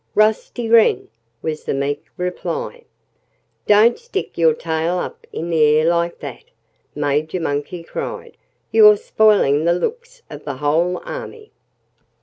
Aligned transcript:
"Rusty 0.15 0.67
Wren!" 0.67 1.09
was 1.43 1.65
the 1.65 1.75
meek 1.75 2.05
reply. 2.17 2.85
"Don't 3.67 3.99
stick 3.99 4.35
your 4.35 4.55
tail 4.55 4.97
up 4.97 5.27
in 5.31 5.51
the 5.51 5.61
air 5.63 5.85
like 5.85 6.17
that!" 6.21 6.45
Major 6.95 7.39
Monkey 7.39 7.83
cried. 7.83 8.35
"You're 8.71 8.97
spoiling 8.97 9.63
the 9.65 9.73
looks 9.75 10.23
of 10.27 10.43
the 10.43 10.55
whole 10.57 10.99
army." 11.05 11.51